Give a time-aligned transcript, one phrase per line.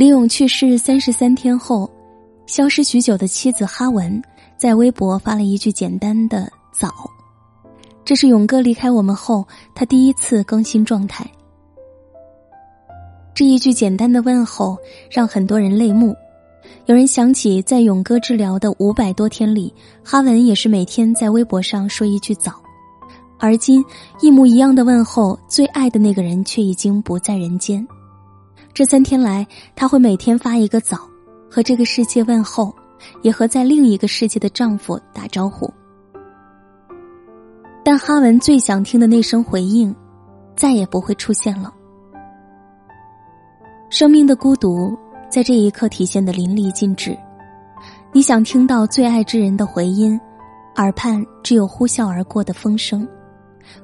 [0.00, 1.86] 李勇去世三十三天后，
[2.46, 4.22] 消失许久的妻子哈文
[4.56, 6.88] 在微博发了一句简单的“早”，
[8.02, 11.30] 这是勇哥离开我们后他第一次更新状态。
[13.34, 14.74] 这一句简单的问候
[15.10, 16.16] 让很多人泪目。
[16.86, 19.70] 有人想起在勇哥治疗的五百多天里，
[20.02, 22.54] 哈文也是每天在微博上说一句“早”，
[23.38, 23.84] 而今
[24.22, 27.86] 一模一样的问候，最爱的那个人却已经不在人间。
[28.72, 30.98] 这三天来，他会每天发一个早，
[31.50, 32.74] 和这个世界问候，
[33.22, 35.72] 也和在另一个世界的丈夫打招呼。
[37.84, 39.94] 但哈文最想听的那声回应，
[40.54, 41.72] 再也不会出现了。
[43.90, 44.96] 生命的孤独
[45.28, 47.16] 在这一刻体现的淋漓尽致。
[48.12, 50.18] 你想听到最爱之人的回音，
[50.76, 53.06] 耳畔只有呼啸而过的风声，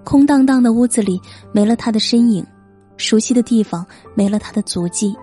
[0.04, 1.20] 空荡荡的屋子里
[1.52, 2.46] 没了他的身影。
[2.96, 5.16] 熟悉的地方没了他的足迹，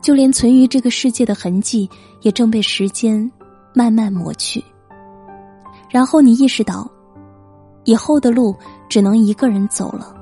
[0.00, 1.88] 就连存于这个世界的痕迹，
[2.22, 3.30] 也正被时间
[3.72, 4.62] 慢慢抹去。
[5.88, 6.90] 然后你意识到，
[7.84, 8.54] 以后的路
[8.88, 10.14] 只能一个人走了。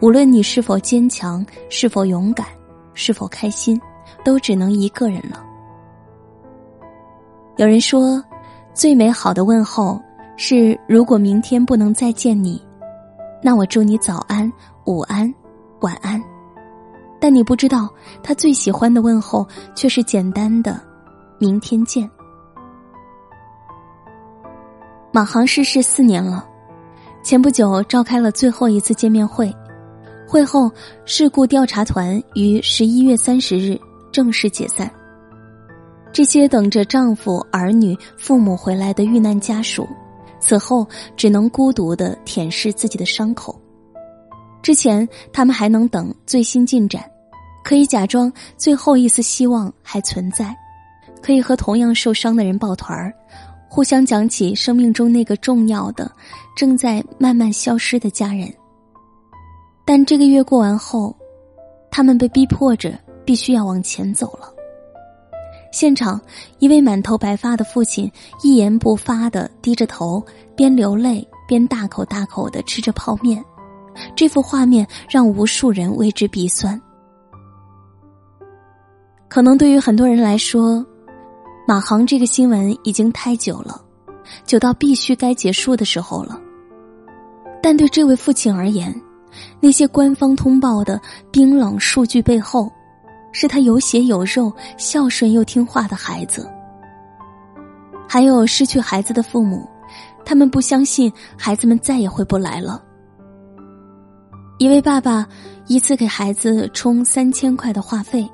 [0.00, 2.46] 无论你是否坚强，是否勇敢，
[2.94, 3.80] 是否开心，
[4.24, 5.44] 都只能一个人了。
[7.56, 8.22] 有人说，
[8.72, 10.00] 最美好的问候
[10.36, 12.60] 是：如果明天不能再见你，
[13.42, 14.50] 那我祝你早安、
[14.86, 15.32] 午安。
[15.82, 16.22] 晚安，
[17.20, 17.88] 但你不知道，
[18.22, 20.80] 他最喜欢的问候却是简单的
[21.38, 22.08] “明天见”。
[25.12, 26.48] 马航逝世四年了，
[27.22, 29.54] 前不久召开了最后一次见面会，
[30.26, 30.70] 会后
[31.04, 33.78] 事故调查团于十一月三十日
[34.10, 34.90] 正式解散。
[36.12, 39.88] 这些等着丈夫、儿女、父母回来的遇难家属，
[40.38, 43.58] 此后只能孤独的舔舐自己的伤口。
[44.62, 47.04] 之前他们还能等最新进展，
[47.64, 50.56] 可以假装最后一丝希望还存在，
[51.20, 53.12] 可以和同样受伤的人抱团儿，
[53.68, 56.10] 互相讲起生命中那个重要的、
[56.56, 58.52] 正在慢慢消失的家人。
[59.84, 61.14] 但这个月过完后，
[61.90, 64.48] 他们被逼迫着必须要往前走了。
[65.72, 66.20] 现场，
[66.58, 68.10] 一位满头白发的父亲
[68.42, 73.42] 一言不发的低着头，边流泪边大口大口的吃着泡面。
[74.14, 76.80] 这幅画面让无数人为之鼻酸。
[79.28, 80.84] 可能对于很多人来说，
[81.66, 83.80] 马航这个新闻已经太久了，
[84.44, 86.38] 久到必须该结束的时候了。
[87.62, 88.94] 但对这位父亲而言，
[89.60, 92.70] 那些官方通报的冰冷数据背后，
[93.32, 96.50] 是他有血有肉、孝顺又听话的孩子。
[98.06, 99.66] 还有失去孩子的父母，
[100.26, 102.82] 他们不相信孩子们再也回不来了。
[104.62, 105.26] 一位爸爸
[105.66, 108.24] 一次给孩子充三千块的话费，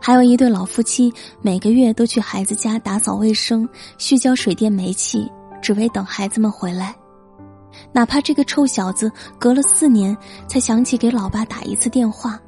[0.00, 1.12] 还有一对老夫妻
[1.42, 3.68] 每个月都去孩子家打扫卫生、
[3.98, 5.30] 续交水电煤气，
[5.60, 6.96] 只为等孩子们回来。
[7.92, 10.16] 哪怕这个臭小子隔了四年
[10.48, 12.40] 才想起给老爸打一次电话，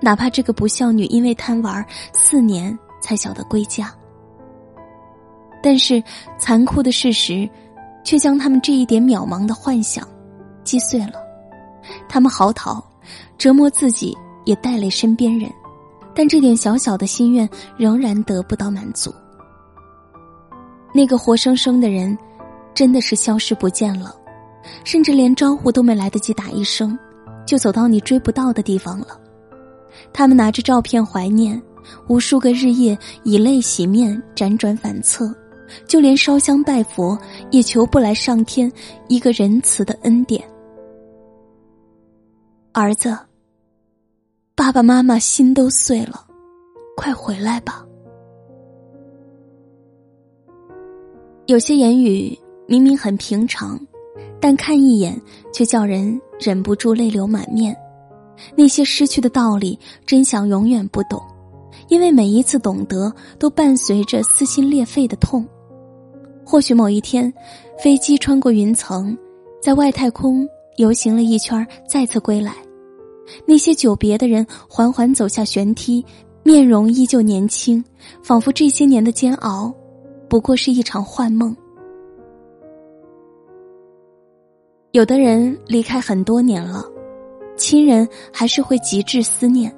[0.00, 1.84] 哪怕这个不孝女因为贪玩
[2.14, 3.92] 四年才晓得归家。
[5.62, 6.02] 但是
[6.38, 7.46] 残酷的事实，
[8.02, 10.08] 却将他们这一点渺茫的幻想
[10.64, 11.25] 击碎了。
[12.08, 12.82] 他们嚎啕，
[13.38, 15.50] 折磨自己，也带累身边人，
[16.14, 19.12] 但这点小小的心愿仍然得不到满足。
[20.94, 22.16] 那个活生生的人，
[22.74, 24.14] 真的是消失不见了，
[24.84, 26.98] 甚至连招呼都没来得及打一声，
[27.46, 29.08] 就走到你追不到的地方了。
[30.12, 31.60] 他们拿着照片怀念，
[32.08, 35.34] 无数个日夜以泪洗面，辗转反侧，
[35.86, 37.18] 就连烧香拜佛，
[37.50, 38.70] 也求不来上天
[39.08, 40.42] 一个仁慈的恩典。
[42.78, 43.16] 儿子，
[44.54, 46.26] 爸爸妈妈心都碎了，
[46.94, 47.82] 快回来吧。
[51.46, 52.38] 有些言语
[52.68, 53.80] 明明很平常，
[54.38, 55.18] 但看一眼
[55.54, 57.74] 却叫人忍不住泪流满面。
[58.54, 61.18] 那些失去的道理，真想永远不懂，
[61.88, 65.48] 因为每一次懂得，都伴随着撕心裂肺的痛。
[66.44, 67.32] 或许某一天，
[67.82, 69.16] 飞机穿过云层，
[69.62, 70.46] 在外太空
[70.76, 72.54] 游行了一圈，再次归来。
[73.46, 76.04] 那些久别的人缓缓走下舷梯，
[76.42, 77.84] 面容依旧年轻，
[78.22, 79.74] 仿佛这些年的煎熬，
[80.28, 81.54] 不过是一场幻梦。
[84.92, 86.84] 有的人离开很多年了，
[87.56, 89.74] 亲人还是会极致思念。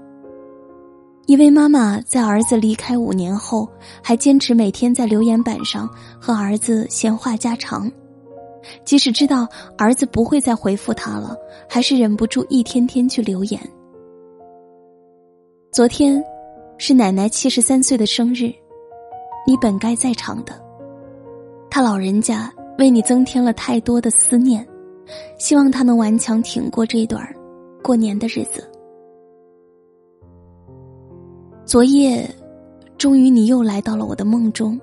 [1.27, 3.69] 一位妈妈在儿子离开五年后，
[4.03, 5.89] 还坚持每天在留言板上
[6.21, 7.91] 和儿子闲话家常。
[8.85, 11.37] 即使知道儿子不会再回复他了，
[11.69, 13.61] 还是忍不住一天天去留言。
[15.71, 16.23] 昨天，
[16.79, 18.53] 是奶奶七十三岁的生日，
[19.47, 20.53] 你本该在场的。
[21.71, 24.67] 他老人家为你增添了太多的思念，
[25.39, 27.23] 希望他能顽强挺过这段
[27.83, 28.69] 过年的日子。
[31.65, 32.29] 昨夜，
[32.97, 34.81] 终于你又来到了我的梦中，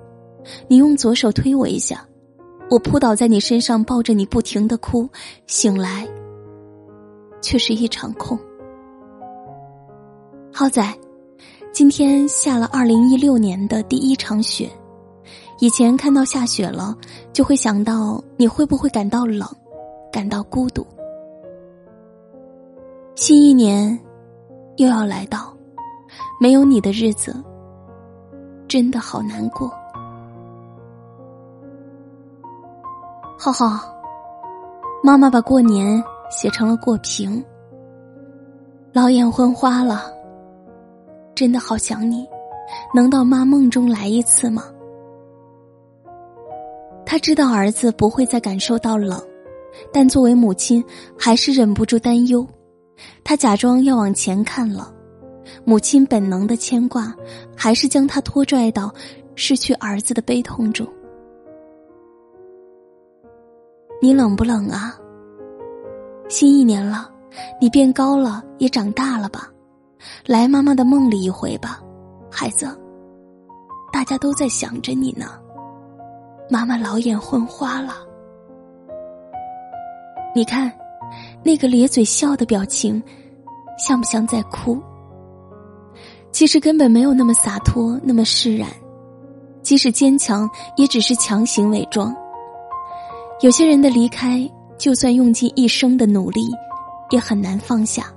[0.68, 2.06] 你用左手推我一下，
[2.68, 5.08] 我扑倒在你身上，抱着你不停的哭，
[5.46, 6.06] 醒来，
[7.40, 8.38] 却是一场空。
[10.52, 10.82] 浩仔，
[11.72, 14.68] 今天下了二零一六年的第一场雪。
[15.58, 16.94] 以前看到下雪了，
[17.32, 19.48] 就会想到你会不会感到冷，
[20.12, 20.86] 感到孤独。
[23.14, 23.98] 新一年
[24.76, 25.56] 又要来到，
[26.40, 27.34] 没有你的日子，
[28.66, 29.70] 真的好难过。
[33.46, 33.96] 浩浩，
[35.04, 37.44] 妈妈把过年写成了过平，
[38.92, 40.12] 老眼昏花了。
[41.32, 42.26] 真的好想你，
[42.92, 44.64] 能到妈梦中来一次吗？
[47.06, 49.22] 他知道儿子不会再感受到冷，
[49.92, 50.84] 但作为母亲
[51.16, 52.44] 还是忍不住担忧。
[53.22, 54.92] 他假装要往前看了，
[55.64, 57.14] 母亲本能的牵挂
[57.54, 58.92] 还是将他拖拽到
[59.36, 60.84] 失去儿子的悲痛中。
[64.00, 64.94] 你冷不冷啊？
[66.28, 67.10] 新一年了，
[67.60, 69.48] 你变高了，也长大了吧？
[70.26, 71.80] 来妈妈的梦里一回吧，
[72.30, 72.68] 孩子。
[73.92, 75.26] 大家都在想着你呢。
[76.50, 77.94] 妈妈老眼昏花了，
[80.34, 80.70] 你看，
[81.42, 83.02] 那个咧嘴笑的表情，
[83.78, 84.78] 像不像在哭？
[86.30, 88.68] 其实根本没有那么洒脱，那么释然。
[89.62, 92.14] 即使坚强，也只是强行伪装。
[93.40, 96.40] 有些人的离开，就算用尽一生的努力，
[97.10, 98.10] 也很难放下。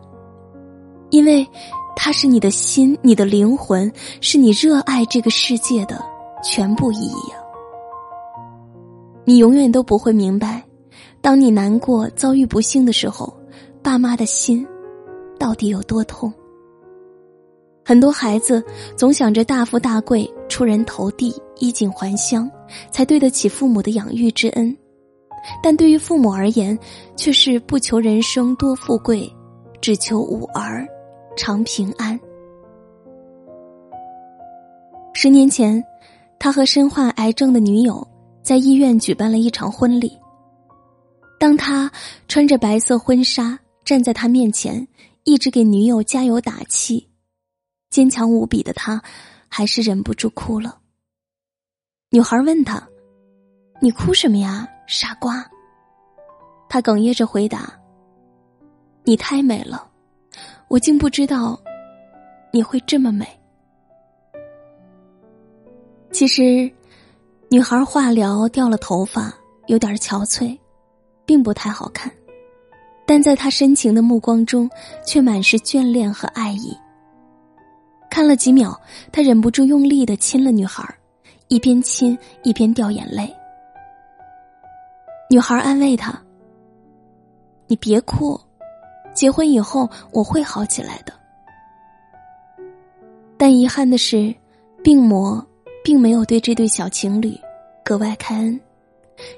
[1.09, 1.45] 因为，
[1.93, 6.01] 它是你的心，你的灵魂，是你热爱这个世界的
[6.41, 7.43] 全部意义啊！
[9.25, 10.63] 你永远都不会明白，
[11.19, 13.33] 当你难过、遭遇不幸的时候，
[13.83, 14.65] 爸妈的心
[15.37, 16.31] 到底有多痛。
[17.83, 18.63] 很多孩子
[18.95, 22.49] 总想着大富大贵、出人头地、衣锦还乡，
[22.89, 24.77] 才对得起父母的养育之恩，
[25.61, 26.77] 但对于父母而言，
[27.15, 29.31] 却是不求人生多富贵，
[29.81, 30.87] 只求吾儿。
[31.37, 32.19] 常平安。
[35.13, 35.81] 十年前，
[36.37, 38.05] 他和身患癌症的女友
[38.41, 40.11] 在医院举办了一场婚礼。
[41.39, 41.89] 当他
[42.27, 44.85] 穿着白色婚纱站在他面前，
[45.23, 47.07] 一直给女友加油打气，
[47.89, 49.01] 坚强无比的他，
[49.47, 50.77] 还是忍不住哭了。
[52.09, 52.85] 女孩问他
[53.79, 55.45] ：“你哭什么呀，傻瓜？”
[56.67, 57.71] 他哽咽着回答
[59.05, 59.85] ：“你太美了。”
[60.67, 61.59] 我竟不知道，
[62.53, 63.25] 你会这么美。
[66.11, 66.71] 其实，
[67.49, 69.33] 女孩化疗掉了头发，
[69.65, 70.55] 有点憔悴，
[71.25, 72.11] 并不太好看，
[73.07, 74.69] 但在他深情的目光中，
[75.03, 76.77] 却满是眷恋和爱意。
[78.11, 78.79] 看了几秒，
[79.11, 80.87] 他忍不住用力的亲了女孩，
[81.47, 83.35] 一边亲一边掉眼泪。
[85.29, 86.19] 女孩安慰他
[87.67, 88.39] ：“你别哭。”
[89.13, 91.11] 结婚以后我会好起来的，
[93.37, 94.33] 但遗憾的是，
[94.81, 95.45] 病魔
[95.83, 97.37] 并没有对这对小情侣
[97.83, 98.57] 格外开恩。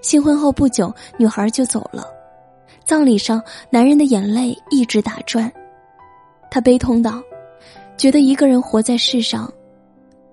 [0.01, 2.05] 新婚后不久，女孩就走了。
[2.85, 5.51] 葬礼上，男人的眼泪一直打转，
[6.51, 7.23] 他悲痛道
[7.97, 9.51] ：“觉得一个人活在世上，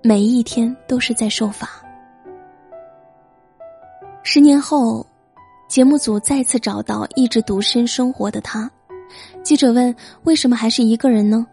[0.03, 1.71] 每一天都是在受罚。”
[4.23, 5.07] 十年后，
[5.69, 8.69] 节目组再次找到一直独身生活的他。
[9.43, 9.95] 记者问
[10.25, 11.47] ：“为什么还是一个人呢？”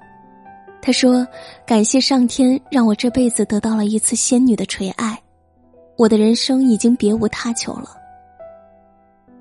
[0.82, 1.28] 他说
[1.68, 5.22] ：“感谢上天，让我这辈子得到了一次仙女的垂爱，
[5.98, 7.90] 我的人生已经别无他求了。”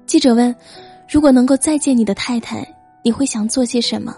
[0.06, 0.54] 记者问
[1.08, 2.66] ：“如果能够再见你的太太，
[3.02, 4.16] 你会想做些什么？”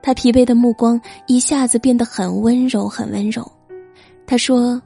[0.00, 3.50] 他疲惫的目光一下子变得很温柔，很温柔。
[4.26, 4.80] 他说：“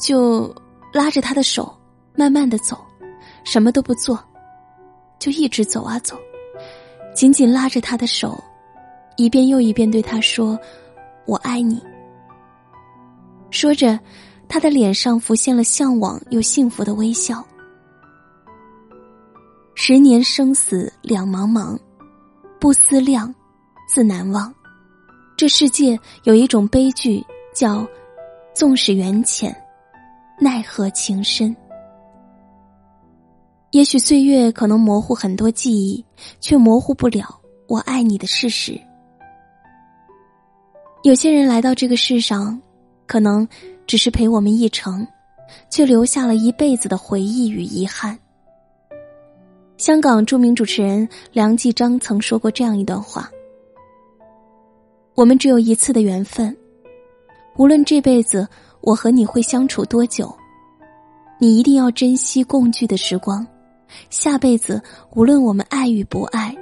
[0.00, 0.52] 就
[0.92, 1.72] 拉着他的手，
[2.14, 2.78] 慢慢的走，
[3.44, 4.22] 什么都不做。”
[5.18, 6.16] 就一直走啊走，
[7.14, 8.42] 紧紧拉着他的手，
[9.16, 10.58] 一遍又一遍对他说
[11.26, 11.78] ：“我爱你。”
[13.52, 14.00] 说着，
[14.48, 17.44] 他的脸上浮现了向往又幸福的微笑。
[19.74, 21.78] 十年生死两茫茫，
[22.58, 23.34] 不思量，
[23.88, 24.52] 自难忘。
[25.36, 27.22] 这世界有一种悲剧，
[27.54, 27.86] 叫
[28.54, 29.54] 纵使缘浅，
[30.38, 31.54] 奈何情深。
[33.72, 36.04] 也许岁月可能模糊很多记忆，
[36.40, 38.78] 却模糊不了我爱你的事实。
[41.04, 42.60] 有些人来到这个世上，
[43.06, 43.46] 可能
[43.86, 45.06] 只是陪我们一程，
[45.70, 48.18] 却留下了一辈子的回忆与遗憾。
[49.76, 53.30] 香港著名主持人梁继章曾说过这样一段话
[55.14, 56.54] ：“我们只有一次的缘分，
[57.56, 58.46] 无论这辈子
[58.80, 60.34] 我和你会相处多久，
[61.38, 63.46] 你一定要珍惜共聚的时光。
[64.10, 64.82] 下辈子
[65.14, 66.56] 无论我们爱与不爱，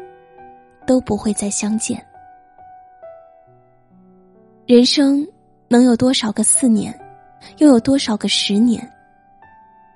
[0.87, 2.05] 都不会再相见。”
[4.67, 5.27] 人生
[5.67, 6.95] 能有多少个四年，
[7.59, 8.87] 又有多少个十年？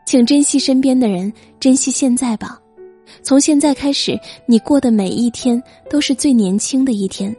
[0.07, 2.59] 请珍惜身边的人，珍惜现在吧。
[3.23, 7.35] 从现在开始，你过的每一天都是最年轻的一天，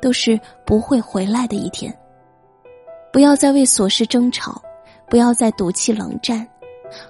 [0.00, 1.94] 都是不会回来的一天。
[3.12, 4.60] 不要再为琐事争吵，
[5.08, 6.46] 不要再赌气冷战，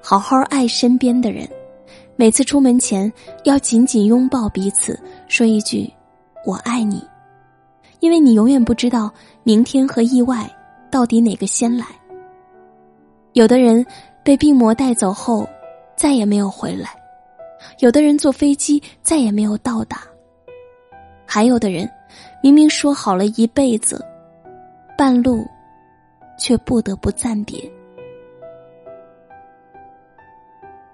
[0.03, 1.49] 好好爱身边的人。
[2.21, 3.13] 每次出门前，
[3.45, 4.99] 要紧紧拥抱彼此，
[5.29, 5.89] 说一句
[6.45, 7.01] “我爱你”。
[8.01, 9.09] 因为你永远不知道
[9.45, 10.51] 明天和意外
[10.91, 11.87] 到底哪个先来。
[13.35, 13.87] 有的人
[14.25, 15.49] 被病魔带走后，
[15.95, 16.89] 再也没有回来；
[17.79, 19.99] 有的人坐飞机再也没有到达；
[21.25, 21.89] 还有的人
[22.43, 24.05] 明明说好了一辈子，
[24.97, 25.47] 半路
[26.37, 27.63] 却不得不暂别。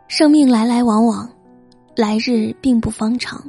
[0.06, 1.28] 生命来来往往，
[1.96, 3.42] 来日并不方长，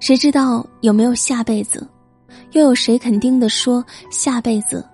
[0.00, 1.86] 谁知道有没有下辈子？
[2.52, 4.86] 又有谁肯定的说下辈子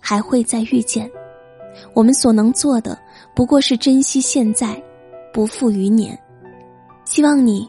[0.00, 1.10] 还会再遇见？
[1.92, 2.96] 我们所能做的
[3.34, 4.80] 不过是珍惜现在，
[5.32, 6.16] 不负余年。
[7.04, 7.68] 希望你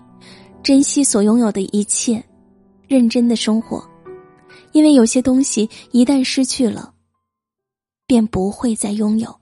[0.62, 2.24] 珍惜所拥有的一切，
[2.88, 3.84] 认真的生活，
[4.74, 6.94] 因为有些东西一旦失去了，
[8.06, 9.36] 便不会再拥有。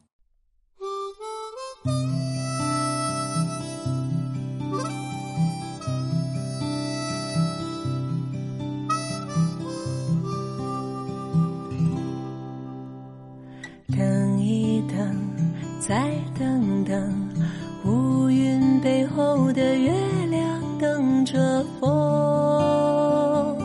[18.83, 19.93] 背后的月
[20.29, 20.43] 亮
[20.77, 23.57] 等着风，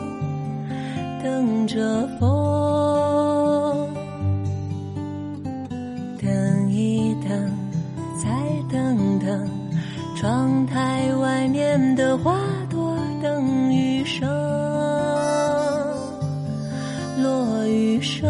[1.21, 3.89] 等着风。
[6.21, 7.29] 等一等，
[8.23, 8.29] 再
[8.71, 9.49] 等等，
[10.15, 14.25] 窗台外面的花朵等雨声，
[17.21, 18.25] 落雨声。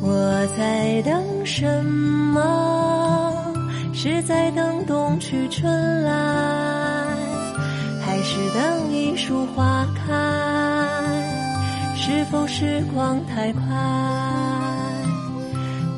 [0.00, 1.20] 我在等。
[1.46, 2.03] 什么
[4.04, 7.06] 是在等冬去春来，
[8.04, 10.12] 还是等一树花开？
[11.96, 13.62] 是否时光太快？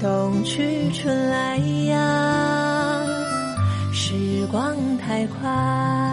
[0.00, 1.56] 冬去春来
[1.88, 3.02] 呀，
[3.92, 6.05] 时光太快。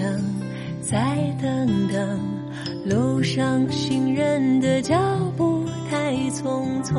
[0.00, 0.24] 等
[0.80, 2.18] 再等等，
[2.86, 4.96] 路上行人的脚
[5.36, 6.96] 步太匆匆，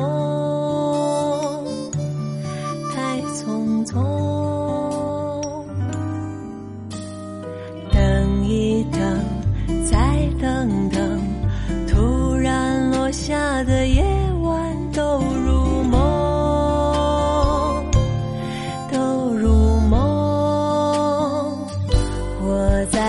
[2.94, 4.00] 太匆匆。
[7.92, 9.00] 等一等，
[9.84, 10.81] 再等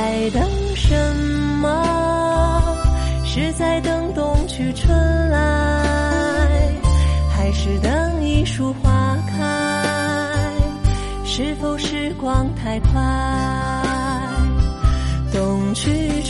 [0.04, 0.44] 在等。
[0.76, 1.16] 什
[1.62, 2.62] 么
[3.24, 4.94] 是在等冬去春
[5.30, 5.40] 来，
[7.32, 10.52] 还是等一树花开？
[11.24, 13.02] 是否时光太快？
[15.32, 16.22] 冬去